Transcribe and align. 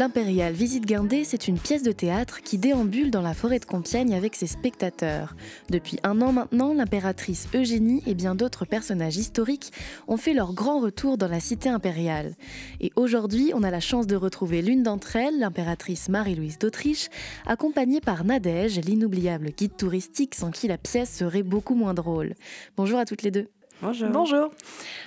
L'Impérial 0.00 0.54
Visite 0.54 0.86
Guindé, 0.86 1.24
c'est 1.24 1.46
une 1.46 1.58
pièce 1.58 1.82
de 1.82 1.92
théâtre 1.92 2.40
qui 2.40 2.56
déambule 2.56 3.10
dans 3.10 3.20
la 3.20 3.34
forêt 3.34 3.58
de 3.58 3.66
Compiègne 3.66 4.14
avec 4.14 4.34
ses 4.34 4.46
spectateurs. 4.46 5.36
Depuis 5.68 5.98
un 6.04 6.22
an 6.22 6.32
maintenant, 6.32 6.72
l'impératrice 6.72 7.48
Eugénie 7.54 8.02
et 8.06 8.14
bien 8.14 8.34
d'autres 8.34 8.64
personnages 8.64 9.18
historiques 9.18 9.74
ont 10.08 10.16
fait 10.16 10.32
leur 10.32 10.54
grand 10.54 10.80
retour 10.80 11.18
dans 11.18 11.28
la 11.28 11.38
cité 11.38 11.68
impériale. 11.68 12.34
Et 12.80 12.92
aujourd'hui, 12.96 13.52
on 13.54 13.62
a 13.62 13.70
la 13.70 13.80
chance 13.80 14.06
de 14.06 14.16
retrouver 14.16 14.62
l'une 14.62 14.82
d'entre 14.82 15.16
elles, 15.16 15.38
l'impératrice 15.38 16.08
Marie-Louise 16.08 16.58
d'Autriche, 16.58 17.08
accompagnée 17.44 18.00
par 18.00 18.24
Nadège, 18.24 18.80
l'inoubliable 18.80 19.50
guide 19.54 19.76
touristique 19.76 20.34
sans 20.34 20.50
qui 20.50 20.66
la 20.66 20.78
pièce 20.78 21.14
serait 21.14 21.42
beaucoup 21.42 21.74
moins 21.74 21.92
drôle. 21.92 22.36
Bonjour 22.74 22.98
à 22.98 23.04
toutes 23.04 23.20
les 23.20 23.30
deux. 23.30 23.48
Bonjour. 23.82 24.08
Bonjour. 24.10 24.50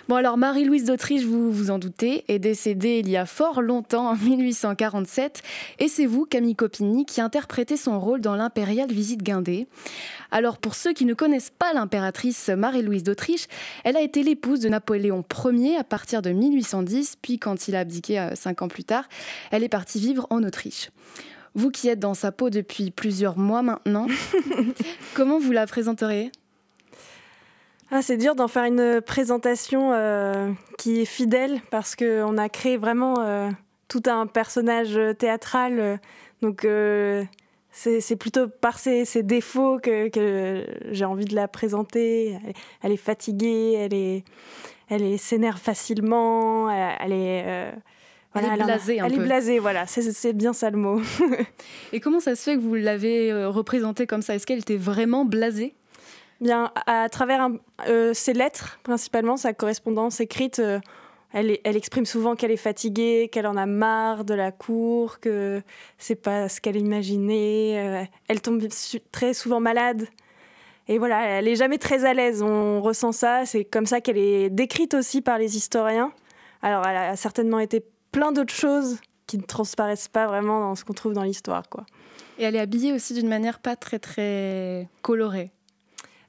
Bon 0.09 0.15
alors 0.15 0.35
Marie-Louise 0.35 0.85
d'Autriche, 0.85 1.23
vous 1.23 1.51
vous 1.51 1.69
en 1.69 1.77
doutez, 1.77 2.25
est 2.27 2.39
décédée 2.39 2.99
il 2.99 3.09
y 3.09 3.17
a 3.17 3.27
fort 3.27 3.61
longtemps, 3.61 4.09
en 4.09 4.15
1847, 4.15 5.43
et 5.77 5.87
c'est 5.87 6.07
vous, 6.07 6.25
Camille 6.25 6.55
Copini, 6.55 7.05
qui 7.05 7.21
interprétez 7.21 7.77
son 7.77 7.99
rôle 7.99 8.19
dans 8.19 8.35
l'impériale 8.35 8.91
visite 8.91 9.21
guindée. 9.21 9.67
Alors 10.31 10.57
pour 10.57 10.73
ceux 10.73 10.93
qui 10.93 11.05
ne 11.05 11.13
connaissent 11.13 11.51
pas 11.51 11.71
l'impératrice 11.73 12.49
Marie-Louise 12.49 13.03
d'Autriche, 13.03 13.45
elle 13.83 13.95
a 13.95 14.01
été 14.01 14.23
l'épouse 14.23 14.59
de 14.59 14.69
Napoléon 14.69 15.23
Ier 15.45 15.77
à 15.77 15.83
partir 15.83 16.23
de 16.23 16.31
1810, 16.31 17.17
puis 17.21 17.37
quand 17.37 17.67
il 17.67 17.75
a 17.75 17.81
abdiqué 17.81 18.19
euh, 18.19 18.33
cinq 18.33 18.63
ans 18.63 18.67
plus 18.67 18.83
tard, 18.83 19.07
elle 19.51 19.63
est 19.63 19.69
partie 19.69 19.99
vivre 19.99 20.25
en 20.31 20.43
Autriche. 20.43 20.89
Vous 21.53 21.69
qui 21.69 21.89
êtes 21.89 21.99
dans 21.99 22.15
sa 22.15 22.31
peau 22.31 22.49
depuis 22.49 22.89
plusieurs 22.89 23.37
mois 23.37 23.61
maintenant, 23.61 24.07
comment 25.13 25.37
vous 25.37 25.51
la 25.51 25.67
présenteriez 25.67 26.31
ah, 27.95 28.01
c'est 28.01 28.17
dur 28.17 28.33
d'en 28.33 28.47
faire 28.47 28.63
une 28.63 29.01
présentation 29.01 29.91
euh, 29.93 30.51
qui 30.79 31.01
est 31.01 31.05
fidèle 31.05 31.61
parce 31.69 31.95
qu'on 31.95 32.39
a 32.39 32.49
créé 32.49 32.75
vraiment 32.75 33.19
euh, 33.19 33.51
tout 33.87 34.01
un 34.07 34.25
personnage 34.25 34.99
théâtral. 35.19 35.99
donc 36.41 36.65
euh, 36.65 37.23
c'est 37.71 38.15
plutôt 38.15 38.47
par 38.47 38.79
ses, 38.79 39.05
défauts 39.21 39.77
que, 39.77 40.09
que 40.09 40.65
j'ai 40.89 41.05
envie 41.05 41.25
de 41.25 41.35
la 41.35 41.47
présenter. 41.47 42.35
Elle, 42.81 42.93
est 42.93 42.97
fatiguée, 42.97 43.73
elle 43.73 43.93
est, 43.93 44.23
elle 44.89 45.19
s'énerve 45.19 45.59
facilement, 45.59 46.71
elle, 46.71 47.13
est 47.13 47.73
elle 48.33 48.45
est 48.45 48.63
blasée 48.63 48.99
un 49.01 49.05
Elle 49.05 49.13
est 49.13 49.19
blasée, 49.19 49.59
voilà, 49.59 49.85
c'est 49.85 50.33
bien 50.33 50.53
ça 50.53 50.71
le 50.71 50.77
mot. 50.77 50.99
Et 51.93 51.99
comment 51.99 52.19
ça 52.19 52.35
se 52.35 52.41
fait 52.41 52.55
que 52.55 52.61
vous 52.61 52.73
l'avez 52.73 53.45
représentée 53.45 54.07
comme 54.07 54.23
ça? 54.23 54.33
Est-ce 54.33 54.47
qu'elle 54.47 54.59
était 54.59 54.77
vraiment 54.77 55.25
blasée? 55.25 55.75
Bien, 56.41 56.71
à 56.87 57.07
travers 57.09 57.49
euh, 57.87 58.13
ses 58.13 58.33
lettres, 58.33 58.79
principalement, 58.83 59.37
sa 59.37 59.53
correspondance 59.53 60.19
écrite, 60.19 60.59
euh, 60.59 60.79
elle, 61.31 61.57
elle, 61.63 61.77
exprime 61.77 62.05
souvent 62.05 62.35
qu'elle 62.35 62.51
est 62.51 62.57
fatiguée, 62.57 63.29
qu'elle 63.31 63.47
en 63.47 63.55
a 63.55 63.65
marre 63.65 64.25
de 64.25 64.33
la 64.33 64.51
cour, 64.51 65.19
que 65.19 65.61
c'est 65.97 66.15
pas 66.15 66.49
ce 66.49 66.61
qu'elle 66.61 66.75
imaginait. 66.75 67.77
Euh, 67.77 68.03
elle 68.27 68.41
tombe 68.41 68.61
très 69.11 69.33
souvent 69.33 69.59
malade. 69.59 70.07
Et 70.87 70.97
voilà, 70.97 71.25
elle 71.25 71.47
est 71.47 71.55
jamais 71.55 71.77
très 71.77 72.05
à 72.05 72.13
l'aise. 72.13 72.41
On 72.41 72.81
ressent 72.81 73.13
ça. 73.13 73.45
C'est 73.45 73.63
comme 73.63 73.85
ça 73.85 74.01
qu'elle 74.01 74.17
est 74.17 74.49
décrite 74.49 74.93
aussi 74.93 75.21
par 75.21 75.37
les 75.37 75.55
historiens. 75.55 76.11
Alors, 76.61 76.85
elle 76.85 76.97
a 76.97 77.15
certainement 77.15 77.59
été 77.59 77.83
plein 78.11 78.31
d'autres 78.31 78.53
choses 78.53 78.99
qui 79.27 79.37
ne 79.37 79.43
transparaissent 79.43 80.09
pas 80.09 80.27
vraiment 80.27 80.59
dans 80.59 80.75
ce 80.75 80.83
qu'on 80.83 80.93
trouve 80.93 81.13
dans 81.13 81.23
l'histoire, 81.23 81.67
quoi. 81.69 81.85
Et 82.37 82.43
elle 82.43 82.55
est 82.55 82.59
habillée 82.59 82.93
aussi 82.93 83.13
d'une 83.13 83.27
manière 83.27 83.59
pas 83.59 83.75
très 83.75 83.99
très 83.99 84.89
colorée. 85.01 85.51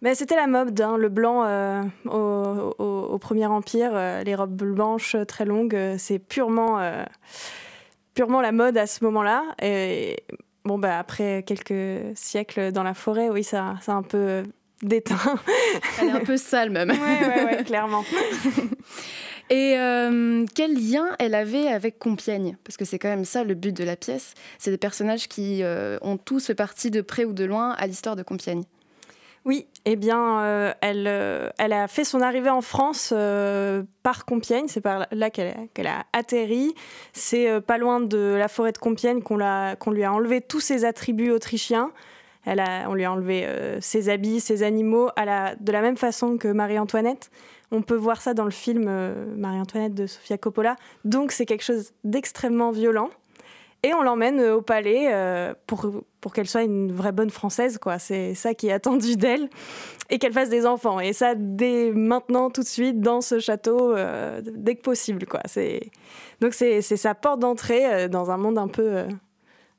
Ben, 0.04 0.14
c'était 0.14 0.36
la 0.36 0.46
mode, 0.46 0.78
hein, 0.82 0.98
le 0.98 1.08
blanc 1.08 1.44
euh, 1.46 1.82
au, 2.04 3.18
Premier 3.18 3.46
Empire, 3.46 3.92
euh, 3.94 4.22
les 4.22 4.34
robes 4.34 4.54
blanches 4.54 5.14
euh, 5.14 5.24
très 5.24 5.46
longues, 5.46 5.94
c'est 5.96 6.18
purement, 6.18 6.78
purement 8.12 8.42
la 8.42 8.52
mode 8.52 8.76
à 8.76 8.86
ce 8.86 9.02
moment-là. 9.04 9.44
Et 9.62 10.22
bon, 10.66 10.78
bah, 10.78 10.98
après 10.98 11.42
quelques 11.46 12.14
siècles 12.14 12.70
dans 12.70 12.82
la 12.82 12.92
forêt, 12.92 13.30
oui, 13.30 13.42
ça, 13.42 13.76
ça 13.80 13.92
a 13.92 13.94
un 13.94 14.02
peu 14.02 14.42
déteint. 14.82 15.38
Elle 15.98 16.08
est 16.08 16.12
un 16.12 16.20
peu 16.20 16.36
sale 16.36 16.68
même. 16.68 16.90
Oui, 16.90 17.44
ouais, 17.46 17.64
clairement. 17.64 18.04
Et 19.48 19.74
quel 20.54 20.74
lien 20.74 21.06
elle 21.18 21.34
avait 21.34 21.68
avec 21.68 21.98
Compiègne? 21.98 22.58
Parce 22.62 22.76
que 22.76 22.84
c'est 22.84 22.98
quand 22.98 23.08
même 23.08 23.24
ça 23.24 23.42
le 23.42 23.54
but 23.54 23.74
de 23.74 23.84
la 23.84 23.96
pièce. 23.96 24.34
C'est 24.58 24.70
des 24.70 24.76
personnages 24.76 25.28
qui 25.28 25.62
ont 26.02 26.18
tous 26.18 26.46
fait 26.46 26.54
partie 26.54 26.90
de 26.90 27.00
près 27.00 27.24
ou 27.24 27.32
de 27.32 27.44
loin 27.44 27.70
à 27.78 27.86
l'histoire 27.86 28.16
de 28.16 28.22
Compiègne. 28.22 28.64
Oui, 29.44 29.66
eh 29.84 29.96
bien, 29.96 30.40
euh, 30.40 30.72
elle, 30.80 31.06
euh, 31.06 31.50
elle 31.58 31.74
a 31.74 31.86
fait 31.86 32.04
son 32.04 32.22
arrivée 32.22 32.48
en 32.48 32.62
France 32.62 33.12
euh, 33.14 33.82
par 34.02 34.24
Compiègne. 34.24 34.68
C'est 34.68 34.80
par 34.80 35.06
là 35.12 35.28
qu'elle 35.28 35.86
a 35.86 36.06
atterri. 36.14 36.74
C'est 37.12 37.60
pas 37.60 37.76
loin 37.76 38.00
de 38.00 38.36
la 38.38 38.48
forêt 38.48 38.72
de 38.72 38.78
Compiègne 38.78 39.20
qu'on 39.22 39.36
lui 39.90 40.04
a 40.04 40.12
enlevé 40.12 40.40
tous 40.40 40.60
ses 40.60 40.86
attributs 40.86 41.30
autrichiens. 41.30 41.90
Elle 42.46 42.60
a, 42.60 42.88
on 42.88 42.94
lui 42.94 43.04
a 43.04 43.12
enlevé 43.12 43.46
ses 43.80 44.08
habits, 44.08 44.40
ses 44.40 44.62
animaux, 44.62 45.10
de 45.16 45.72
la 45.72 45.80
même 45.80 45.96
façon 45.96 46.36
que 46.38 46.48
Marie-Antoinette. 46.48 47.30
On 47.70 47.82
peut 47.82 47.96
voir 47.96 48.20
ça 48.20 48.34
dans 48.34 48.44
le 48.44 48.50
film 48.50 48.84
Marie-Antoinette 49.36 49.94
de 49.94 50.06
Sofia 50.06 50.38
Coppola. 50.38 50.76
Donc 51.04 51.32
c'est 51.32 51.46
quelque 51.46 51.64
chose 51.64 51.92
d'extrêmement 52.04 52.70
violent. 52.70 53.10
Et 53.84 53.92
on 53.92 54.02
l'emmène 54.02 54.40
au 54.40 54.62
palais 54.62 55.12
pour 55.66 55.86
pour 56.24 56.32
qu'elle 56.32 56.48
soit 56.48 56.62
une 56.62 56.90
vraie 56.90 57.12
bonne 57.12 57.28
française, 57.28 57.76
quoi. 57.76 57.98
C'est 57.98 58.34
ça 58.34 58.54
qui 58.54 58.68
est 58.68 58.72
attendu 58.72 59.16
d'elle 59.16 59.50
et 60.08 60.18
qu'elle 60.18 60.32
fasse 60.32 60.48
des 60.48 60.64
enfants. 60.64 60.98
Et 60.98 61.12
ça 61.12 61.34
dès 61.36 61.90
maintenant, 61.90 62.48
tout 62.48 62.62
de 62.62 62.66
suite, 62.66 63.02
dans 63.02 63.20
ce 63.20 63.40
château, 63.40 63.94
euh, 63.94 64.40
dès 64.42 64.74
que 64.74 64.80
possible, 64.80 65.26
quoi. 65.26 65.40
C'est 65.44 65.90
donc 66.40 66.54
c'est 66.54 66.80
sa 66.80 67.14
porte 67.14 67.40
d'entrée 67.40 67.84
euh, 67.84 68.08
dans 68.08 68.30
un 68.30 68.38
monde 68.38 68.56
un 68.56 68.68
peu 68.68 68.96
euh, 68.96 69.08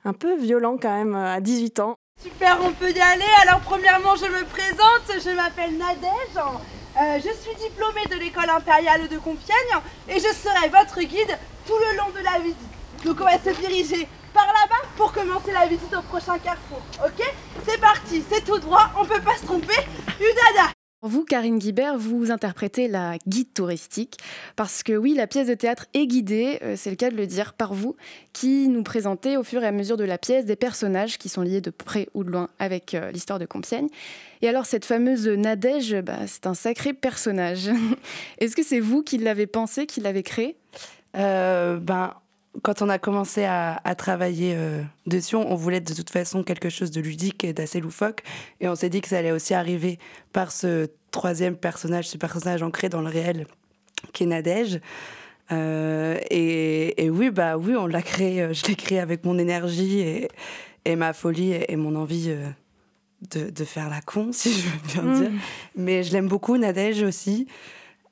un 0.04 0.14
peu 0.14 0.38
violent 0.38 0.78
quand 0.80 0.96
même 0.96 1.16
à 1.16 1.42
18 1.42 1.80
ans. 1.80 1.96
Super, 2.22 2.60
on 2.62 2.74
peut 2.74 2.92
y 2.92 3.02
aller. 3.02 3.26
Alors 3.42 3.62
premièrement, 3.62 4.16
je 4.16 4.26
me 4.26 4.46
présente, 4.46 5.26
je 5.26 5.36
m'appelle 5.36 5.76
Nadège. 5.80 7.24
je 7.24 7.34
suis 7.42 7.56
diplômée 7.56 8.06
de 8.12 8.24
l'école 8.24 8.52
impériale 8.52 9.08
de 9.08 9.18
Compiègne 9.18 9.82
et 10.08 10.20
je 10.20 10.32
serai 10.32 10.70
votre 10.70 11.00
guide 11.00 11.40
tout 11.66 11.74
le 11.74 11.98
long 11.98 12.12
de 12.16 12.24
la 12.24 12.38
visite. 12.38 12.75
Donc 13.06 13.22
on 13.22 13.26
va 13.26 13.38
se 13.38 13.56
diriger 13.62 14.08
par 14.34 14.48
là-bas 14.48 14.90
pour 14.98 15.14
commencer 15.14 15.52
la 15.52 15.68
visite 15.68 15.94
au 15.96 16.02
prochain 16.02 16.40
carrefour. 16.40 16.82
Ok? 17.06 17.24
C'est 17.64 17.80
parti, 17.80 18.24
c'est 18.30 18.44
tout 18.44 18.58
droit, 18.58 18.90
on 19.00 19.06
peut 19.06 19.22
pas 19.22 19.38
se 19.38 19.46
tromper. 19.46 19.78
Udada 20.20 20.72
vous, 21.08 21.24
Karine 21.24 21.60
Guibert, 21.60 22.00
vous 22.00 22.32
interprétez 22.32 22.88
la 22.88 23.18
guide 23.28 23.54
touristique, 23.54 24.18
parce 24.56 24.82
que 24.82 24.94
oui, 24.94 25.14
la 25.14 25.28
pièce 25.28 25.48
de 25.48 25.54
théâtre 25.54 25.86
est 25.94 26.08
guidée, 26.08 26.58
euh, 26.64 26.74
c'est 26.76 26.90
le 26.90 26.96
cas 26.96 27.12
de 27.12 27.16
le 27.16 27.28
dire, 27.28 27.54
par 27.54 27.76
vous, 27.76 27.96
qui 28.34 28.68
nous 28.70 28.82
présentez 28.82 29.38
au 29.38 29.44
fur 29.44 29.64
et 29.64 29.68
à 29.68 29.72
mesure 29.72 29.98
de 29.98 30.04
la 30.04 30.18
pièce 30.18 30.46
des 30.46 30.56
personnages 30.56 31.20
qui 31.20 31.30
sont 31.30 31.44
liés 31.44 31.62
de 31.62 31.70
près 31.70 32.10
ou 32.16 32.24
de 32.24 32.32
loin 32.32 32.50
avec 32.58 32.96
euh, 32.96 33.12
l'histoire 33.12 33.38
de 33.38 33.46
Compiègne. 33.46 33.88
Et 34.42 34.50
alors, 34.50 34.66
cette 34.66 34.84
fameuse 34.84 35.28
Nadège, 35.28 35.96
bah, 36.02 36.26
c'est 36.26 36.48
un 36.48 36.56
sacré 36.56 36.94
personnage. 36.94 37.70
Est-ce 38.40 38.56
que 38.56 38.64
c'est 38.64 38.80
vous 38.80 39.04
qui 39.04 39.20
l'avez 39.20 39.46
pensé, 39.46 39.86
qui 39.86 40.02
l'avez 40.02 40.24
créé? 40.24 40.58
Euh, 41.16 41.78
ben, 41.78 42.16
quand 42.62 42.82
on 42.82 42.90
a 42.90 42.98
commencé 43.00 43.46
à, 43.46 43.80
travailler 43.98 44.54
euh, 44.56 44.82
dessus, 45.06 45.36
on 45.36 45.56
voulait 45.56 45.82
de 45.82 45.94
toute 45.94 46.10
façon 46.10 46.44
quelque 46.44 46.70
chose 46.70 46.92
de 46.92 47.02
ludique 47.02 47.44
et 47.44 47.54
d'assez 47.54 47.80
loufoque. 47.80 48.24
Et 48.62 48.68
on 48.68 48.76
s'est 48.76 48.90
dit 48.90 49.02
que 49.02 49.08
ça 49.08 49.18
allait 49.18 49.32
aussi 49.32 49.54
arriver 49.54 50.00
par 50.34 50.52
ce 50.52 50.90
troisième 51.12 51.56
personnage, 51.56 52.08
ce 52.08 52.18
personnage 52.18 52.64
ancré 52.64 52.90
dans 52.90 53.02
le 53.02 53.10
réel, 53.10 53.48
qui 54.14 54.24
est 54.24 54.28
Nadège. 54.28 54.80
Euh, 55.52 56.20
et, 56.30 57.10
oui, 57.10 57.30
bah 57.30 57.58
oui, 57.58 57.76
on 57.76 57.88
l'a 57.88 58.02
créé. 58.02 58.42
Euh, 58.42 58.54
je 58.54 58.66
l'ai 58.66 58.76
créé 58.76 59.00
avec 59.00 59.26
mon 59.26 59.38
énergie 59.38 60.00
et, 60.86 60.96
ma 60.96 61.14
folie 61.14 61.54
et, 61.54 61.76
mon 61.76 61.96
envie 61.96 62.34
de, 63.32 63.64
faire 63.66 63.90
la 63.90 64.02
con, 64.02 64.30
si 64.32 64.54
je 64.54 64.68
veux 64.68 64.80
bien 64.94 65.02
mm. 65.02 65.20
dire. 65.20 65.32
Mais 65.76 66.04
je 66.04 66.14
l'aime 66.14 66.28
beaucoup, 66.28 66.58
Nadège 66.58 67.04
aussi. 67.04 67.48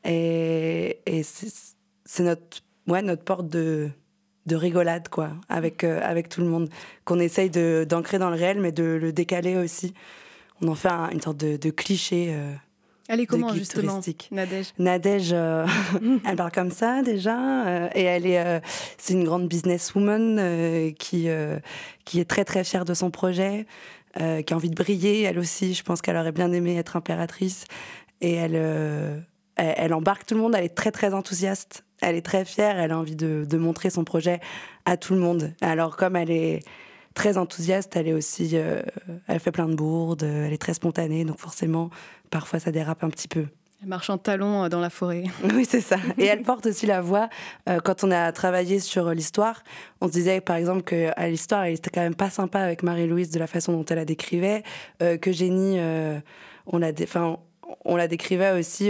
Et, 0.06 1.00
c'est 2.06 2.24
notre, 2.24 2.62
ouais, 2.88 3.01
notre 3.01 3.24
porte 3.24 3.48
de, 3.48 3.89
de 4.45 4.56
rigolade, 4.56 5.07
quoi, 5.10 5.31
avec, 5.50 5.84
euh, 5.84 6.00
avec 6.04 6.30
tout 6.30 6.42
le 6.42 6.48
monde, 6.48 6.69
qu'on 7.06 7.19
essaye 7.19 7.50
d'ancrer 7.50 8.19
dans 8.19 8.30
le 8.30 8.36
réel, 8.36 8.60
mais 8.60 8.72
de 8.72 8.84
le 8.84 9.13
décaler 9.13 9.57
aussi. 9.57 9.94
On 10.62 10.68
en 10.68 10.75
fait 10.75 10.90
une 11.12 11.22
sorte 11.22 11.38
de, 11.38 11.69
cliché. 11.69 12.30
Euh, 12.31 12.54
elle 13.07 13.19
est 13.19 13.25
comment, 13.25 13.54
justement, 13.54 14.01
Nadège? 14.31 14.74
Nadège, 14.80 15.31
euh, 15.34 15.66
elle 16.25 16.36
parle 16.36 16.51
comme 16.51 16.72
ça, 16.72 17.01
déjà, 17.04 17.90
et 17.95 18.04
elle 18.04 18.25
est, 18.25 18.62
c'est 18.98 19.13
une 19.13 19.24
grande 19.24 19.48
businesswoman 19.48 20.94
qui, 20.98 21.28
qui 22.06 22.19
est 22.19 22.25
très, 22.25 22.46
très 22.46 22.63
fière 22.63 22.86
de 22.86 22.94
son 22.94 23.12
projet, 23.12 23.66
qui 24.16 24.54
a 24.54 24.56
envie 24.56 24.69
de 24.69 24.75
briller, 24.75 25.24
elle 25.24 25.39
aussi. 25.39 25.74
Je 25.74 25.84
pense 25.84 26.01
qu'elle 26.01 26.18
aurait 26.18 26.31
bien 26.31 26.51
aimé 26.51 26.78
être 26.78 26.96
impératrice. 26.96 27.66
Et 28.22 28.34
elle, 28.34 29.25
elle 29.57 29.94
embarque 29.94 30.25
tout 30.25 30.36
le 30.36 30.42
monde, 30.42 30.56
elle 30.56 30.63
est 30.63 30.75
très, 30.75 30.92
très 30.92 31.13
enthousiaste 31.13 31.84
elle 32.03 32.15
est 32.15 32.25
très 32.25 32.45
fière, 32.45 32.79
elle 32.79 32.91
a 32.91 32.97
envie 32.97 33.15
de, 33.15 33.57
montrer 33.57 33.89
son 33.89 34.03
projet 34.03 34.39
à 34.85 34.97
tout 34.97 35.13
le 35.13 35.19
monde. 35.19 35.53
Alors 35.61 35.95
comme 35.95 36.15
elle 36.15 36.31
est 36.31 36.59
très 37.13 37.38
enthousiaste, 37.38 37.95
elle 37.95 38.07
est 38.07 38.13
aussi, 38.13 38.51
euh, 38.53 38.81
elle 39.27 39.39
fait 39.39 39.51
plein 39.51 39.67
de 39.67 39.75
bourdes, 39.75 40.23
elle 40.23 40.51
est 40.51 40.61
très 40.61 40.73
spontanée, 40.73 41.23
donc 41.23 41.39
forcément, 41.39 41.89
parfois 42.29 42.59
ça 42.59 42.71
dérape 42.71 43.03
un 43.03 43.09
petit 43.09 43.27
peu. 43.27 43.45
Elle 43.81 43.89
marche 43.89 44.09
en 44.09 44.17
talons 44.17 44.69
dans 44.69 44.79
la 44.79 44.89
forêt. 44.89 45.23
Oui, 45.53 45.65
c'est 45.69 45.81
ça. 45.81 45.97
Et 46.17 46.25
elle 46.25 46.41
porte 46.41 46.65
aussi 46.65 46.85
la 46.85 47.01
voix. 47.01 47.29
quand 47.83 48.03
on 48.03 48.11
a 48.11 48.31
travaillé 48.31 48.79
sur 48.79 49.09
l'histoire, 49.11 49.63
on 50.01 50.07
se 50.07 50.13
disait 50.13 50.41
par 50.41 50.55
exemple 50.55 50.83
que 50.83 51.11
l'histoire, 51.27 51.65
elle 51.65 51.73
était 51.73 51.89
quand 51.89 52.01
même 52.01 52.15
pas 52.15 52.29
sympa 52.29 52.59
avec 52.59 52.81
Marie-Louise 52.83 53.29
de 53.29 53.39
la 53.39 53.47
façon 53.47 53.73
dont 53.73 53.85
elle 53.85 53.97
la 53.97 54.05
décrivait, 54.05 54.63
que 55.00 55.31
Jenny, 55.31 55.79
on 56.65 56.77
la, 56.77 56.91
enfin, 57.03 57.38
on 57.83 57.97
la 57.97 58.07
décrivait 58.07 58.57
aussi. 58.57 58.89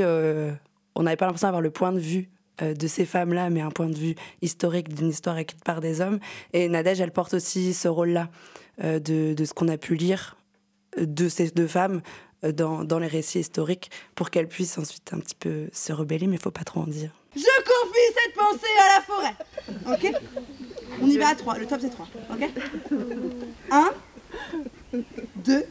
on 0.95 1.03
n'avait 1.03 1.17
pas 1.17 1.25
l'impression 1.25 1.47
d'avoir 1.47 1.61
le 1.61 1.71
point 1.71 1.91
de 1.91 1.99
vue 1.99 2.29
euh, 2.29 2.42
de 2.61 2.87
ces 2.87 3.05
femmes-là, 3.05 3.49
mais 3.49 3.61
un 3.61 3.71
point 3.71 3.89
de 3.89 3.97
vue 3.97 4.15
historique 4.41 4.93
d'une 4.93 5.09
histoire 5.09 5.37
écrite 5.37 5.63
par 5.63 5.81
des 5.81 6.01
hommes. 6.01 6.19
Et 6.53 6.69
Nadège, 6.69 7.01
elle 7.01 7.11
porte 7.11 7.33
aussi 7.33 7.73
ce 7.73 7.87
rôle-là 7.87 8.29
euh, 8.83 8.99
de, 8.99 9.45
ce 9.45 9.53
qu'on 9.53 9.67
a 9.67 9.77
pu 9.77 9.93
lire 9.93 10.35
euh, 10.97 11.05
de 11.05 11.29
ces 11.29 11.51
deux 11.51 11.67
femmes 11.67 12.01
dans, 12.41 12.99
les 12.99 13.07
récits 13.07 13.39
historiques 13.39 13.89
pour 14.15 14.29
qu'elles 14.29 14.49
puissent 14.49 14.77
ensuite 14.77 15.13
un 15.13 15.19
petit 15.19 15.35
peu 15.35 15.69
se 15.71 15.93
rebeller, 15.93 16.27
mais 16.27 16.35
il 16.35 16.41
faut 16.41 16.51
pas 16.51 16.65
trop 16.65 16.81
en 16.81 16.87
dire. 16.87 17.11
Je 17.35 17.41
confie 17.41 18.13
cette 18.15 18.35
pensée 18.35 18.65
à 18.81 18.95
la 18.95 19.01
forêt. 19.01 19.35
Ok? 19.93 20.21
On 21.01 21.07
y 21.07 21.17
va 21.17 21.29
à 21.29 21.35
trois. 21.35 21.57
Le 21.57 21.67
top 21.67 21.79
c'est 21.79 21.89
trois. 21.89 22.07
Ok? 22.31 22.49
Un, 23.71 23.91
deux, 25.37 25.65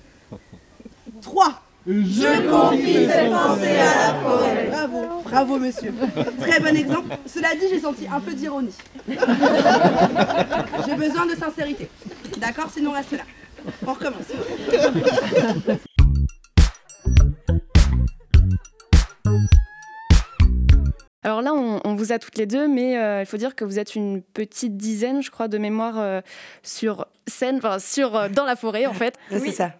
trois. 1.20 1.61
Je 1.86 2.48
confie 2.48 3.06
ces 3.06 3.28
pensées 3.28 3.78
à 3.78 4.12
la 4.12 4.14
forêt. 4.20 4.68
Bravo, 4.70 5.22
bravo 5.24 5.58
monsieur. 5.58 5.92
Très 6.40 6.60
bon 6.60 6.76
exemple. 6.76 7.16
Cela 7.26 7.54
dit, 7.56 7.66
j'ai 7.70 7.80
senti 7.80 8.06
un 8.06 8.20
peu 8.20 8.34
d'ironie. 8.34 8.74
J'ai 9.08 10.94
besoin 10.94 11.26
de 11.26 11.34
sincérité. 11.34 11.88
D'accord 12.38 12.70
Sinon, 12.72 12.90
on 12.90 12.94
reste 12.94 13.12
là. 13.12 13.24
On 13.86 13.92
recommence. 13.92 14.26
Alors 21.24 21.40
là, 21.42 21.52
on, 21.54 21.94
vous 21.94 22.12
a 22.12 22.18
toutes 22.18 22.36
les 22.36 22.46
deux, 22.46 22.66
mais 22.66 22.98
euh, 22.98 23.20
il 23.20 23.26
faut 23.26 23.36
dire 23.36 23.54
que 23.54 23.64
vous 23.64 23.78
êtes 23.78 23.94
une 23.94 24.22
petite 24.22 24.76
dizaine, 24.76 25.22
je 25.22 25.30
crois, 25.30 25.46
de 25.46 25.56
mémoire 25.56 25.98
euh, 25.98 26.20
sur 26.64 27.06
scène, 27.28 27.58
enfin 27.58 27.78
sur 27.78 28.16
euh, 28.16 28.28
dans 28.28 28.44
la 28.44 28.56
forêt, 28.56 28.86
en 28.86 28.92
fait. 28.92 29.14
C'est 29.30 29.52
ça. 29.52 29.72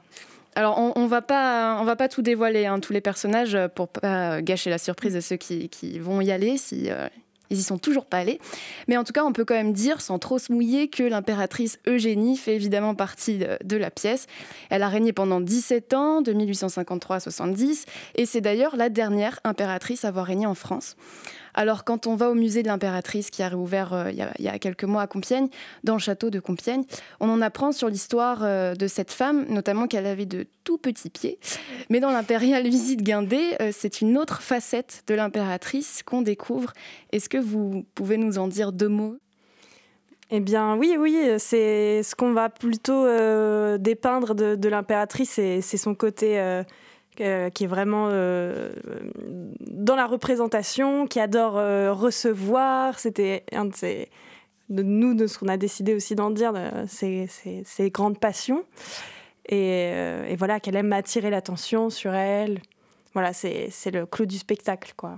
Alors, 0.54 0.78
on, 0.78 0.92
on 0.96 1.06
va 1.06 1.22
pas, 1.22 1.78
on 1.80 1.84
va 1.84 1.96
pas 1.96 2.08
tout 2.08 2.22
dévoiler, 2.22 2.66
hein, 2.66 2.78
tous 2.80 2.92
les 2.92 3.00
personnages, 3.00 3.54
euh, 3.54 3.68
pour 3.68 3.88
pas 3.88 4.42
gâcher 4.42 4.70
la 4.70 4.78
surprise 4.78 5.14
de 5.14 5.20
ceux 5.20 5.36
qui, 5.36 5.98
vont 5.98 6.20
y 6.20 6.30
aller 6.30 6.58
si 6.58 6.90
euh, 6.90 7.08
ils 7.48 7.58
y 7.58 7.62
sont 7.62 7.78
toujours 7.78 8.04
pas 8.04 8.18
allés. 8.18 8.38
Mais 8.86 8.96
en 8.96 9.04
tout 9.04 9.12
cas, 9.12 9.24
on 9.24 9.32
peut 9.32 9.44
quand 9.44 9.54
même 9.54 9.72
dire, 9.72 10.00
sans 10.00 10.18
trop 10.18 10.38
se 10.38 10.52
mouiller, 10.52 10.88
que 10.88 11.02
l'impératrice 11.02 11.78
Eugénie 11.86 12.36
fait 12.36 12.54
évidemment 12.54 12.94
partie 12.94 13.38
de, 13.38 13.58
de, 13.64 13.76
la 13.76 13.90
pièce. 13.90 14.26
Elle 14.68 14.82
a 14.82 14.88
régné 14.88 15.12
pendant 15.12 15.40
17 15.40 15.94
ans, 15.94 16.20
de 16.22 16.32
1853 16.32 17.16
à 17.16 17.20
70, 17.20 17.86
et 18.16 18.26
c'est 18.26 18.40
d'ailleurs 18.40 18.76
la 18.76 18.90
dernière 18.90 19.40
impératrice 19.44 20.04
à 20.04 20.08
avoir 20.08 20.26
régné 20.26 20.46
en 20.46 20.54
France. 20.54 20.96
Alors 21.54 21.84
quand 21.84 22.06
on 22.06 22.16
va 22.16 22.30
au 22.30 22.34
musée 22.34 22.62
de 22.62 22.68
l'impératrice 22.68 23.30
qui 23.30 23.42
a 23.42 23.48
réouvert 23.48 23.92
euh, 23.92 24.10
il, 24.10 24.44
y 24.44 24.48
a, 24.48 24.58
quelques 24.58 24.84
mois 24.84 25.02
à 25.02 25.06
Compiègne, 25.06 25.48
dans 25.84 25.94
le 25.94 25.98
château 25.98 26.30
de 26.30 26.40
Compiègne, 26.40 26.84
on 27.20 27.28
en 27.28 27.40
apprend 27.40 27.72
sur 27.72 27.88
l'histoire 27.88 28.40
euh, 28.42 28.74
de 28.74 28.86
cette 28.86 29.10
femme, 29.10 29.46
notamment 29.48 29.86
qu'elle 29.86 30.06
avait 30.06 30.26
de 30.26 30.46
tout 30.64 30.78
petits 30.78 31.10
pieds. 31.10 31.38
Mais 31.90 32.00
dans 32.00 32.10
l'impériale 32.10 32.64
visite 32.68 33.02
Guindé, 33.02 33.56
euh, 33.60 33.70
c'est 33.72 34.00
une 34.00 34.16
autre 34.16 34.42
facette 34.42 35.02
de 35.06 35.14
l'impératrice 35.14 36.02
qu'on 36.02 36.22
découvre. 36.22 36.72
Est-ce 37.12 37.28
que 37.28 37.38
vous 37.38 37.84
pouvez 37.94 38.16
nous 38.16 38.38
en 38.38 38.48
dire 38.48 38.72
deux 38.72 38.88
mots? 38.88 39.16
Eh 40.30 40.40
bien, 40.40 40.76
oui, 40.76 40.96
oui, 40.98 41.18
c'est 41.36 42.02
ce 42.02 42.14
qu'on 42.14 42.32
va 42.32 42.48
plutôt 42.48 43.04
dépeindre 43.76 44.34
de, 44.34 44.68
l'impératrice, 44.70 45.32
c'est 45.32 45.76
son 45.76 45.94
côté 45.94 46.62
euh, 47.20 47.50
qui 47.50 47.64
est 47.64 47.66
vraiment 47.66 48.08
euh, 48.10 48.72
dans 49.60 49.96
la 49.96 50.06
représentation, 50.06 51.06
qui 51.06 51.20
adore 51.20 51.58
euh, 51.58 51.92
recevoir. 51.92 52.98
C'était 52.98 53.44
un 53.52 53.66
de, 53.66 54.06
de 54.70 54.82
nous, 54.82 55.12
de 55.12 55.26
ce 55.26 55.38
qu'on 55.38 55.48
a 55.48 55.58
décidé 55.58 55.94
aussi 55.94 56.14
d'en 56.14 56.30
dire, 56.30 56.54
ses, 56.88 57.28
grandes 57.90 58.18
passions. 58.18 58.64
Et, 59.46 60.34
voilà, 60.38 60.58
qu'elle 60.58 60.76
aime 60.76 60.92
attirer 60.94 61.28
l'attention 61.28 61.90
sur 61.90 62.14
elle. 62.14 62.62
Voilà, 63.12 63.34
c'est 63.34 63.90
le 63.92 64.06
clou 64.06 64.24
du 64.24 64.38
spectacle, 64.38 64.94
quoi. 64.96 65.16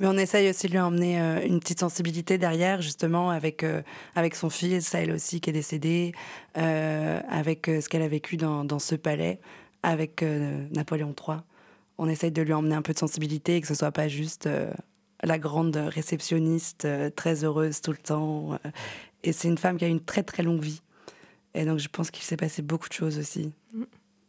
Mais 0.00 0.08
on 0.08 0.16
essaye 0.16 0.50
aussi 0.50 0.66
de 0.66 0.72
lui 0.72 0.80
emmener 0.80 1.18
une 1.46 1.60
petite 1.60 1.78
sensibilité 1.78 2.36
derrière, 2.36 2.82
justement, 2.82 3.30
avec, 3.30 3.64
avec 4.16 4.34
son 4.34 4.50
fils, 4.50 4.92
elle 4.94 5.12
aussi, 5.12 5.40
qui 5.40 5.50
est 5.50 5.52
décédée, 5.52 6.12
avec 6.54 7.66
ce 7.66 7.88
qu'elle 7.88 8.02
a 8.02 8.08
vécu 8.08 8.36
dans 8.36 8.78
ce 8.80 8.96
palais 8.96 9.38
avec 9.86 10.24
euh, 10.24 10.66
Napoléon 10.72 11.14
III. 11.16 11.38
On 11.96 12.08
essaye 12.08 12.32
de 12.32 12.42
lui 12.42 12.52
emmener 12.52 12.74
un 12.74 12.82
peu 12.82 12.92
de 12.92 12.98
sensibilité 12.98 13.56
et 13.56 13.60
que 13.60 13.68
ce 13.68 13.74
soit 13.74 13.92
pas 13.92 14.08
juste 14.08 14.48
euh, 14.48 14.70
la 15.22 15.38
grande 15.38 15.76
réceptionniste 15.76 16.84
euh, 16.84 17.08
très 17.08 17.44
heureuse 17.44 17.80
tout 17.80 17.92
le 17.92 17.98
temps. 17.98 18.58
et 19.22 19.32
c'est 19.32 19.48
une 19.48 19.56
femme 19.56 19.78
qui 19.78 19.84
a 19.84 19.88
une 19.88 20.04
très 20.04 20.24
très 20.24 20.42
longue 20.42 20.60
vie. 20.60 20.82
Et 21.54 21.64
donc 21.64 21.78
je 21.78 21.88
pense 21.88 22.10
qu'il 22.10 22.24
s'est 22.24 22.36
passé 22.36 22.62
beaucoup 22.62 22.88
de 22.88 22.94
choses 22.94 23.16
aussi. 23.16 23.52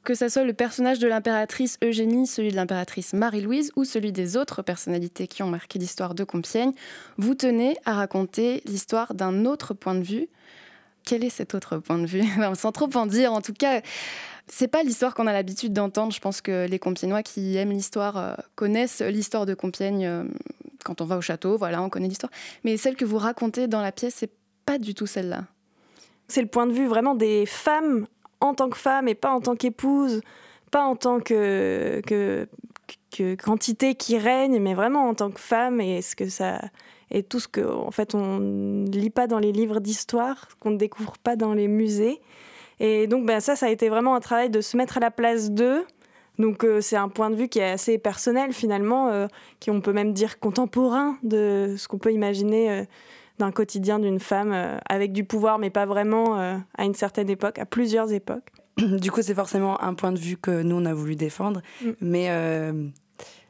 Que 0.04 0.14
ce 0.14 0.30
soit 0.30 0.44
le 0.44 0.54
personnage 0.54 1.00
de 1.00 1.08
l'impératrice 1.08 1.80
Eugénie, 1.84 2.28
celui 2.28 2.52
de 2.52 2.56
l'impératrice 2.56 3.14
Marie-Louise 3.14 3.72
ou 3.76 3.84
celui 3.84 4.12
des 4.12 4.38
autres 4.38 4.62
personnalités 4.62 5.28
qui 5.28 5.42
ont 5.42 5.50
marqué 5.50 5.80
l'histoire 5.80 6.14
de 6.14 6.24
Compiègne, 6.24 6.72
vous 7.18 7.34
tenez 7.34 7.76
à 7.84 7.96
raconter 7.96 8.62
l'histoire 8.66 9.16
d'un 9.16 9.44
autre 9.46 9.74
point 9.74 9.96
de 9.96 10.04
vue. 10.04 10.30
Quel 11.08 11.24
est 11.24 11.30
cet 11.30 11.56
autre 11.56 11.78
point 11.78 11.98
de 11.98 12.06
vue 12.06 12.24
Sans 12.56 12.74
trop 12.74 12.90
en 12.96 13.06
dire, 13.06 13.32
en 13.32 13.40
tout 13.40 13.54
cas, 13.54 13.80
c'est 14.48 14.68
pas 14.68 14.84
l'histoire 14.84 15.16
qu'on 15.16 15.26
a 15.26 15.32
l'habitude 15.32 15.72
d'entendre. 15.72 16.12
Je 16.12 16.20
pense 16.20 16.42
que 16.42 16.68
les 16.68 16.80
Compiègnois 16.80 17.24
qui 17.24 17.56
aiment 17.56 17.72
l'histoire 17.72 18.18
euh, 18.18 18.34
connaissent 18.56 19.02
l'histoire 19.02 19.46
de 19.46 19.54
Compiègne. 19.54 20.06
Euh, 20.06 20.24
quand 20.84 21.00
on 21.00 21.06
va 21.06 21.18
au 21.18 21.22
château, 21.22 21.58
voilà, 21.58 21.82
on 21.82 21.90
connaît 21.90 22.10
l'histoire. 22.10 22.32
Mais 22.66 22.76
celle 22.76 22.98
que 22.98 23.06
vous 23.06 23.18
racontez 23.18 23.70
dans 23.70 23.82
la 23.82 23.94
pièce, 23.94 24.16
c'est 24.18 24.32
pas 24.66 24.78
du 24.78 24.94
tout 24.94 25.08
celle-là. 25.08 25.46
C'est 26.28 26.42
le 26.42 26.48
point 26.48 26.68
de 26.68 26.74
vue 26.74 26.88
vraiment 26.88 27.16
des 27.16 27.46
femmes 27.46 28.06
en 28.42 28.54
tant 28.54 28.70
que 28.70 28.78
femmes 28.78 29.08
et 29.08 29.16
pas 29.16 29.32
en 29.32 29.40
tant 29.40 29.56
qu'épouses, 29.56 30.20
pas 30.72 30.84
en 30.84 30.98
tant 30.98 31.22
que, 31.22 32.02
que, 32.06 32.50
que, 33.16 33.36
quantité 33.36 33.96
qui 33.96 34.18
règne, 34.18 34.60
mais 34.60 34.74
vraiment 34.74 35.08
en 35.08 35.14
tant 35.14 35.32
que 35.32 35.40
femme 35.40 35.80
et 35.80 36.02
ce 36.02 36.18
que 36.18 36.28
ça 36.28 36.60
et 37.12 37.24
tout 37.24 37.40
ce 37.40 37.48
que 37.48 37.62
en 37.62 37.92
fait 37.92 38.16
on 38.16 38.40
ne 38.40 38.90
lit 38.90 39.10
pas 39.10 39.28
dans 39.28 39.40
les 39.40 39.52
livres 39.52 39.80
d'histoire, 39.80 40.48
qu'on 40.60 40.72
ne 40.72 40.78
découvre 40.78 41.18
pas 41.18 41.36
dans 41.36 41.54
les 41.54 41.68
musées. 41.68 42.20
Et 42.80 43.08
donc 43.08 43.26
ben, 43.26 43.40
ça, 43.40 43.56
ça 43.56 43.68
a 43.68 43.70
été 43.70 43.90
vraiment 43.90 44.16
un 44.16 44.20
travail 44.20 44.50
de 44.50 44.62
se 44.62 44.78
mettre 44.78 44.98
à 44.98 45.00
la 45.00 45.12
place 45.12 45.52
d'eux. 45.52 45.86
Donc 46.38 46.64
euh, 46.64 46.82
c'est 46.82 46.96
un 46.96 47.10
point 47.10 47.30
de 47.30 47.36
vue 47.36 47.48
qui 47.48 47.60
est 47.60 47.72
assez 47.72 47.98
personnel 47.98 48.54
finalement, 48.54 49.10
euh, 49.10 49.28
qui 49.60 49.72
on 49.72 49.82
peut 49.82 49.94
même 49.94 50.14
dire 50.14 50.40
contemporain 50.40 51.18
de 51.24 51.76
ce 51.78 51.88
qu'on 51.88 51.98
peut 51.98 52.12
imaginer 52.12 52.72
euh, 52.72 52.84
d'un 53.40 53.52
quotidien 53.52 54.00
d'une 54.00 54.20
femme 54.20 54.80
avec 54.90 55.12
du 55.12 55.24
pouvoir, 55.24 55.60
mais 55.60 55.70
pas 55.70 55.86
vraiment 55.86 56.40
à 56.76 56.86
une 56.86 56.96
certaine 56.96 57.30
époque, 57.30 57.60
à 57.60 57.68
plusieurs 57.68 58.12
époques. 58.12 58.52
Du 58.78 59.12
coup, 59.12 59.22
c'est 59.22 59.36
forcément 59.36 59.80
un 59.84 59.94
point 59.94 60.12
de 60.12 60.18
vue 60.18 60.38
que 60.38 60.64
nous, 60.64 60.76
on 60.76 60.86
a 60.86 60.94
voulu 60.96 61.16
défendre, 61.16 61.62
mm. 61.84 61.92
mais 62.02 62.72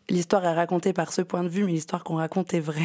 l'histoire 0.09 0.43
est 0.43 0.53
racontée 0.53 0.91
par 0.91 1.13
ce 1.13 1.21
point 1.21 1.41
de 1.41 1.47
vue, 1.47 1.63
mais 1.63 1.71
l'histoire 1.71 2.03
qu'on 2.03 2.17
raconte 2.17 2.53
est 2.53 2.59
vraie. 2.59 2.81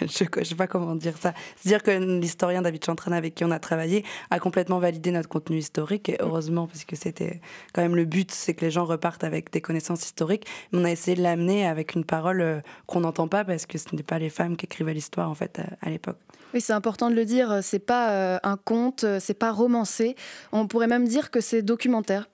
Je 0.00 0.24
ne 0.38 0.44
sais 0.44 0.54
pas 0.54 0.66
comment 0.66 0.94
dire 0.94 1.16
ça. 1.16 1.34
C'est-à-dire 1.56 1.82
que 1.82 1.90
l'historien 2.20 2.62
David 2.62 2.84
Chantran, 2.84 3.12
avec 3.12 3.34
qui 3.34 3.44
on 3.44 3.50
a 3.50 3.58
travaillé, 3.58 4.04
a 4.30 4.38
complètement 4.38 4.78
validé 4.78 5.10
notre 5.10 5.28
contenu 5.28 5.58
historique, 5.58 6.08
et 6.08 6.16
heureusement, 6.20 6.66
parce 6.66 6.84
que 6.84 6.96
c'était 6.96 7.40
quand 7.72 7.82
même 7.82 7.96
le 7.96 8.04
but, 8.04 8.30
c'est 8.30 8.54
que 8.54 8.64
les 8.64 8.70
gens 8.70 8.84
repartent 8.84 9.24
avec 9.24 9.52
des 9.52 9.60
connaissances 9.60 10.04
historiques. 10.04 10.46
Mais 10.72 10.80
on 10.80 10.84
a 10.84 10.90
essayé 10.90 11.16
de 11.16 11.22
l'amener 11.22 11.66
avec 11.66 11.94
une 11.94 12.04
parole 12.04 12.40
euh, 12.40 12.60
qu'on 12.86 13.00
n'entend 13.00 13.28
pas, 13.28 13.44
parce 13.44 13.66
que 13.66 13.78
ce 13.78 13.94
n'est 13.94 14.02
pas 14.02 14.18
les 14.18 14.30
femmes 14.30 14.56
qui 14.56 14.66
écrivaient 14.66 14.94
l'histoire, 14.94 15.30
en 15.30 15.34
fait, 15.34 15.60
à, 15.80 15.90
l'époque. 15.90 16.18
Oui, 16.52 16.60
c'est 16.60 16.72
important 16.72 17.10
de 17.10 17.14
le 17.14 17.24
dire, 17.24 17.60
c'est 17.62 17.78
pas 17.80 18.10
euh, 18.10 18.38
un 18.42 18.56
conte, 18.56 19.04
c'est 19.18 19.34
pas 19.34 19.52
romancé. 19.52 20.14
On 20.52 20.66
pourrait 20.66 20.86
même 20.86 21.06
dire 21.06 21.30
que 21.30 21.40
c'est 21.40 21.62
documentaire. 21.62 22.28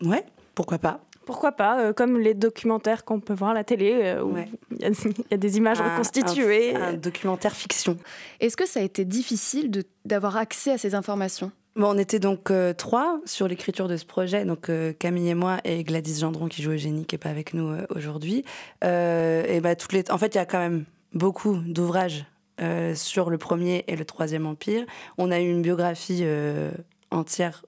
Ouais, 0.00 0.24
pourquoi 0.54 0.78
pas 0.78 1.00
pourquoi 1.28 1.52
pas, 1.52 1.78
euh, 1.78 1.92
comme 1.92 2.18
les 2.18 2.32
documentaires 2.32 3.04
qu'on 3.04 3.20
peut 3.20 3.34
voir 3.34 3.50
à 3.50 3.54
la 3.54 3.62
télé, 3.62 4.00
euh, 4.02 4.22
où 4.22 4.34
il 4.70 4.78
y, 5.30 5.34
a 5.34 5.36
des 5.36 5.58
images 5.58 5.78
reconstituées. 5.78 6.74
Un, 6.74 6.94
documentaire 6.94 7.54
fiction. 7.54 7.98
Est-ce 8.40 8.56
que 8.56 8.66
ça 8.66 8.80
a 8.80 8.82
été 8.82 9.04
difficile 9.04 9.84
d'avoir 10.06 10.38
accès 10.38 10.72
à 10.72 10.78
ces 10.78 10.94
informations? 10.94 11.52
Bon, 11.76 11.94
on 11.94 11.98
était 11.98 12.18
donc 12.18 12.50
euh, 12.50 12.72
trois 12.72 13.20
sur 13.26 13.46
l'écriture 13.46 13.88
de 13.88 13.98
ce 13.98 14.06
projet, 14.06 14.46
donc 14.46 14.70
Camille 14.98 15.28
et 15.28 15.34
moi 15.34 15.58
et 15.64 15.84
Gladys 15.84 16.20
Gendron 16.20 16.48
qui 16.48 16.62
joue 16.62 16.70
Eugénie 16.70 17.04
qui 17.04 17.14
n'est 17.14 17.18
pas 17.18 17.28
avec 17.28 17.52
nous 17.52 17.76
aujourd'hui. 17.94 18.42
et 18.82 19.60
bah, 19.62 19.76
toutes 19.76 19.92
les... 19.92 20.10
En 20.10 20.16
fait, 20.16 20.34
il 20.34 20.38
y 20.38 20.40
a 20.40 20.46
quand 20.46 20.60
même 20.60 20.86
beaucoup 21.12 21.58
d'ouvrages 21.58 22.24
sur 22.94 23.28
le 23.28 23.36
premier 23.36 23.84
et 23.86 23.96
le 23.96 24.06
troisième 24.06 24.46
empire. 24.46 24.86
On 25.18 25.30
a 25.30 25.40
eu 25.40 25.50
une 25.50 25.60
biographie 25.60 26.24
entière 27.10 27.64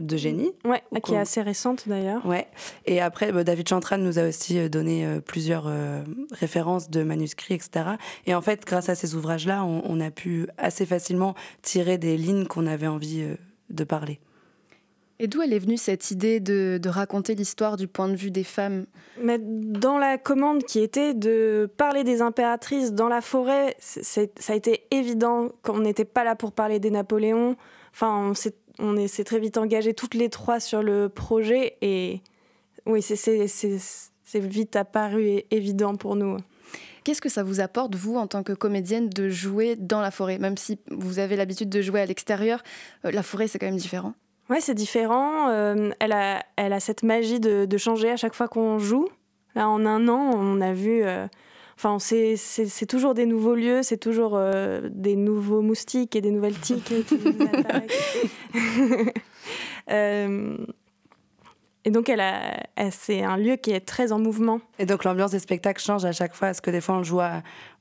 de 0.00 0.16
génie. 0.16 0.52
Ouais, 0.64 0.82
qui 1.02 1.14
est 1.14 1.18
assez 1.18 1.42
récente 1.42 1.88
d'ailleurs. 1.88 2.24
Ouais. 2.26 2.46
Et 2.84 3.00
après, 3.00 3.32
bah, 3.32 3.44
David 3.44 3.68
Chantran 3.68 3.98
nous 3.98 4.18
a 4.18 4.28
aussi 4.28 4.58
euh, 4.58 4.68
donné 4.68 5.06
euh, 5.06 5.20
plusieurs 5.20 5.66
euh, 5.66 6.02
références 6.32 6.90
de 6.90 7.02
manuscrits, 7.02 7.54
etc. 7.54 7.96
Et 8.26 8.34
en 8.34 8.42
fait, 8.42 8.64
grâce 8.64 8.88
à 8.88 8.94
ces 8.94 9.14
ouvrages-là, 9.14 9.64
on, 9.64 10.00
a 10.00 10.10
pu 10.10 10.46
assez 10.58 10.84
facilement 10.84 11.34
tirer 11.62 11.96
des 11.96 12.16
lignes 12.16 12.46
qu'on 12.46 12.66
avait 12.66 12.86
envie 12.86 13.24
de 13.70 13.84
parler. 13.84 14.20
Et 15.18 15.26
d'où 15.26 15.40
elle 15.40 15.54
est 15.54 15.58
venue 15.58 15.78
cette 15.78 16.10
idée 16.10 16.40
de, 16.40 16.78
raconter 16.86 17.34
l'histoire 17.34 17.78
du 17.78 17.88
point 17.88 18.08
de 18.08 18.14
vue 18.14 18.30
des 18.30 18.44
femmes? 18.44 18.84
Mais 19.22 19.38
Dans 19.40 19.96
la 19.96 20.18
commande 20.18 20.64
qui 20.64 20.80
était 20.80 21.14
de 21.14 21.70
parler 21.78 22.04
des 22.04 22.20
impératrices 22.20 22.92
dans 22.92 23.08
la 23.08 23.22
forêt, 23.22 23.74
ça 23.78 24.22
a 24.48 24.54
été 24.54 24.82
évident 24.90 25.48
qu'on 25.62 25.78
n'était 25.78 26.04
pas 26.04 26.24
là 26.24 26.36
pour 26.36 26.52
parler 26.52 26.78
des 26.78 26.90
Napoléons. 26.90 27.56
Enfin, 27.92 28.28
on 28.28 28.34
s'est 28.34 28.54
très 29.24 29.38
vite 29.38 29.58
engagés 29.58 29.94
toutes 29.94 30.14
les 30.14 30.28
trois 30.28 30.60
sur 30.60 30.82
le 30.82 31.08
projet 31.08 31.76
et 31.82 32.20
oui, 32.86 33.02
c'est 33.02 34.40
vite 34.40 34.76
apparu 34.76 35.42
évident 35.50 35.96
pour 35.96 36.16
nous. 36.16 36.36
Qu'est-ce 37.04 37.20
que 37.20 37.28
ça 37.28 37.44
vous 37.44 37.60
apporte, 37.60 37.94
vous, 37.94 38.16
en 38.16 38.26
tant 38.26 38.42
que 38.42 38.52
comédienne, 38.52 39.08
de 39.08 39.28
jouer 39.28 39.76
dans 39.76 40.00
la 40.00 40.10
forêt? 40.10 40.38
Même 40.38 40.56
si 40.56 40.78
vous 40.90 41.20
avez 41.20 41.36
l'habitude 41.36 41.68
de 41.68 41.80
jouer 41.80 42.00
à 42.00 42.06
l'extérieur, 42.06 42.64
euh, 43.04 43.12
la 43.12 43.22
forêt, 43.22 43.46
c'est 43.46 43.60
quand 43.60 43.66
même 43.66 43.76
différent. 43.76 44.14
Ouais, 44.50 44.60
c'est 44.60 44.74
différent. 44.74 45.48
Euh, 45.50 45.90
elle, 46.00 46.10
a, 46.10 46.42
elle 46.56 46.72
a 46.72 46.80
cette 46.80 47.04
magie 47.04 47.38
de, 47.38 47.64
de 47.64 47.78
changer 47.78 48.10
à 48.10 48.16
chaque 48.16 48.34
fois 48.34 48.48
qu'on 48.48 48.80
joue. 48.80 49.08
Là, 49.54 49.68
en 49.68 49.86
un 49.86 50.08
an, 50.08 50.32
on 50.34 50.60
a 50.60 50.72
vu. 50.72 51.04
Euh, 51.04 51.28
enfin, 51.76 51.98
c'est 51.98 52.86
toujours 52.86 53.14
des 53.14 53.26
nouveaux 53.26 53.54
lieux, 53.54 53.82
c'est 53.82 53.98
toujours 53.98 54.32
euh, 54.34 54.88
des 54.92 55.16
nouveaux 55.16 55.62
moustiques 55.62 56.16
et 56.16 56.20
des 56.20 56.30
nouvelles 56.30 56.58
tiques 56.58 57.06
qui 57.06 57.18
nous 57.18 57.46
attaquent. 57.52 57.92
Et 61.86 61.90
donc, 61.90 62.08
elle 62.08 62.20
a, 62.20 62.64
c'est 62.90 63.22
un 63.22 63.36
lieu 63.36 63.54
qui 63.54 63.70
est 63.70 63.78
très 63.78 64.10
en 64.10 64.18
mouvement. 64.18 64.60
Et 64.80 64.86
donc, 64.86 65.04
l'ambiance 65.04 65.30
des 65.30 65.38
spectacles 65.38 65.80
change 65.80 66.04
à 66.04 66.10
chaque 66.10 66.34
fois. 66.34 66.48
Parce 66.48 66.60
que 66.60 66.72
des 66.72 66.80
fois, 66.80 66.96
on 66.96 67.04
joue 67.04 67.20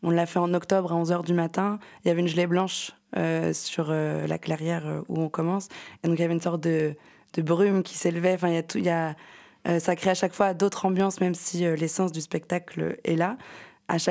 on 0.03 0.11
l'a 0.11 0.27
fait 0.27 0.37
en 0.37 0.53
octobre 0.53 0.93
à 0.93 0.95
11h 0.95 1.25
du 1.25 1.33
matin. 1.33 1.79
Il 2.03 2.09
y 2.09 2.11
avait 2.11 2.21
une 2.21 2.27
gelée 2.27 2.45
blanche 2.45 2.91
euh, 3.17 3.51
sur 3.51 3.87
euh, 3.89 4.27
la 4.27 4.37
clairière 4.37 4.85
euh, 4.85 5.01
où 5.09 5.19
on 5.19 5.27
commence. 5.27 5.69
Et 6.03 6.07
donc, 6.07 6.19
il 6.19 6.21
y 6.21 6.25
avait 6.25 6.35
une 6.35 6.41
sorte 6.41 6.61
de, 6.61 6.93
de 7.33 7.41
brume 7.41 7.81
qui 7.81 7.95
s'élevait. 7.97 8.35
Enfin, 8.35 8.49
il 8.49 8.53
y 8.53 8.57
a 8.57 8.63
tout. 8.63 8.77
Il 8.77 8.85
y 8.85 8.91
a, 8.91 9.15
ça 9.79 9.95
crée 9.95 10.11
à 10.11 10.13
chaque 10.13 10.35
fois 10.35 10.53
d'autres 10.53 10.85
ambiances, 10.85 11.19
même 11.19 11.33
si 11.33 11.61
l'essence 11.75 12.11
du 12.11 12.21
spectacle 12.21 12.99
est 13.03 13.15
là. 13.15 13.35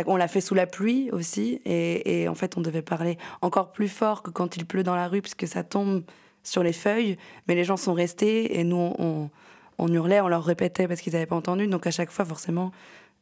On 0.07 0.17
l'a 0.17 0.29
fait 0.29 0.41
sous 0.41 0.55
la 0.55 0.67
pluie 0.67 1.11
aussi. 1.11 1.61
Et, 1.65 2.29
en 2.29 2.35
fait, 2.35 2.57
on 2.57 2.61
devait 2.61 2.83
parler 2.83 3.19
encore 3.43 3.73
plus 3.73 3.89
fort 3.89 4.23
que 4.23 4.31
quand 4.31 4.57
il 4.57 4.67
pleut 4.67 4.83
dans 4.83 4.97
la 4.97 5.09
rue, 5.09 5.23
puisque 5.23 5.47
ça 5.47 5.65
tombe 5.65 6.03
sur 6.43 6.63
les 6.63 6.73
feuilles. 6.73 7.17
Mais 7.49 7.55
les 7.55 7.65
gens 7.65 7.77
sont 7.77 7.95
restés 7.95 8.59
et 8.59 8.65
nous, 8.65 9.31
on 9.79 9.93
hurlait, 9.93 10.21
on 10.21 10.29
leur 10.29 10.45
répétait 10.45 10.87
parce 10.87 11.01
qu'ils 11.01 11.13
n'avaient 11.15 11.27
pas 11.27 11.37
entendu. 11.37 11.67
Donc 11.67 11.87
à 11.87 11.91
chaque 11.91 12.11
fois, 12.11 12.25
forcément, 12.25 12.73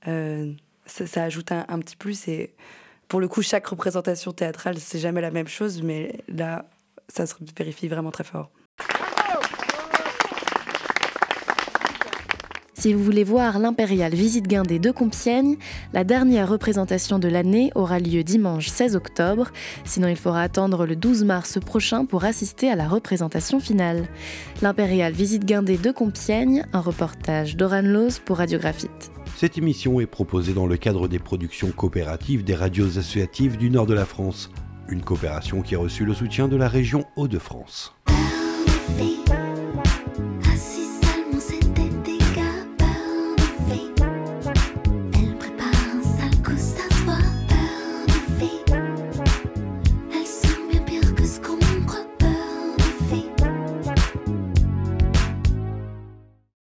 euh, 0.08 0.52
ça, 0.86 1.22
ajoute 1.22 1.52
un, 1.52 1.78
petit 1.78 1.96
plus. 1.96 2.28
Et 2.28 2.54
pour 3.08 3.20
le 3.20 3.28
coup, 3.28 3.42
chaque 3.42 3.66
représentation 3.66 4.32
théâtrale, 4.32 4.78
c'est 4.78 4.98
jamais 4.98 5.20
la 5.20 5.30
même 5.30 5.48
chose, 5.48 5.82
mais 5.82 6.20
là, 6.28 6.66
ça 7.08 7.26
se 7.26 7.34
vérifie 7.56 7.88
vraiment 7.88 8.10
très 8.10 8.24
fort. 8.24 8.50
Si 12.82 12.92
vous 12.94 13.04
voulez 13.04 13.22
voir 13.22 13.60
l'Impérial 13.60 14.12
Visite 14.12 14.48
Guindé 14.48 14.80
de 14.80 14.90
Compiègne, 14.90 15.56
la 15.92 16.02
dernière 16.02 16.48
représentation 16.48 17.20
de 17.20 17.28
l'année 17.28 17.70
aura 17.76 18.00
lieu 18.00 18.24
dimanche 18.24 18.66
16 18.66 18.96
octobre. 18.96 19.52
Sinon, 19.84 20.08
il 20.08 20.16
faudra 20.16 20.42
attendre 20.42 20.84
le 20.84 20.96
12 20.96 21.22
mars 21.22 21.60
prochain 21.64 22.06
pour 22.06 22.24
assister 22.24 22.68
à 22.68 22.74
la 22.74 22.88
représentation 22.88 23.60
finale. 23.60 24.08
L'Impérial 24.62 25.12
Visite 25.12 25.44
Guindé 25.44 25.76
de 25.76 25.92
Compiègne, 25.92 26.66
un 26.72 26.80
reportage 26.80 27.56
d'Oran 27.56 27.82
Loz 27.82 28.18
pour 28.18 28.38
Radiographite. 28.38 29.12
Cette 29.36 29.58
émission 29.58 30.00
est 30.00 30.06
proposée 30.06 30.52
dans 30.52 30.66
le 30.66 30.76
cadre 30.76 31.06
des 31.06 31.20
productions 31.20 31.70
coopératives 31.70 32.42
des 32.42 32.56
radios 32.56 32.98
associatives 32.98 33.58
du 33.58 33.70
nord 33.70 33.86
de 33.86 33.94
la 33.94 34.06
France. 34.06 34.50
Une 34.88 35.02
coopération 35.02 35.62
qui 35.62 35.76
a 35.76 35.78
reçu 35.78 36.04
le 36.04 36.14
soutien 36.14 36.48
de 36.48 36.56
la 36.56 36.66
région 36.66 37.04
Hauts-de-France. 37.14 37.94